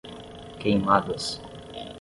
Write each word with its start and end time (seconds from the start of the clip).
Queimadas 0.59 1.37